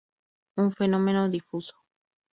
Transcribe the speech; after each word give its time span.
Un 0.57 0.71
fenómeno 0.71 1.29
Difuso. 1.29 1.75